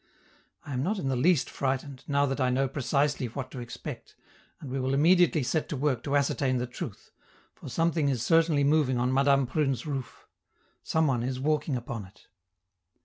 [0.65, 4.15] I am not in the least frightened, now that I know precisely what to expect,
[4.59, 7.11] and we will immediately set to work to ascertain the truth,
[7.53, 10.27] for something is certainly moving on Madame Prune's roof;
[10.81, 12.25] some one is walking upon it.